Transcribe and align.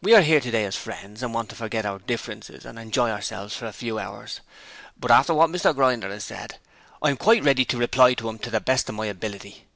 'We 0.00 0.14
are 0.14 0.22
here 0.22 0.40
today 0.40 0.64
as 0.64 0.74
friends 0.74 1.22
and 1.22 1.34
want 1.34 1.50
to 1.50 1.54
forget 1.54 1.84
our 1.84 1.98
differences 1.98 2.64
and 2.64 2.78
enjoy 2.78 3.10
ourselves 3.10 3.54
for 3.54 3.66
a 3.66 3.74
few 3.74 3.98
hours. 3.98 4.40
But 4.98 5.10
after 5.10 5.34
what 5.34 5.50
Mr 5.50 5.74
Grinder 5.74 6.08
has 6.08 6.24
said 6.24 6.56
I 7.02 7.10
am 7.10 7.18
quite 7.18 7.44
ready 7.44 7.66
to 7.66 7.76
reply 7.76 8.14
to 8.14 8.30
him 8.30 8.38
to 8.38 8.48
the 8.48 8.60
best 8.60 8.88
of 8.88 8.94
my 8.94 9.04
ability. 9.04 9.66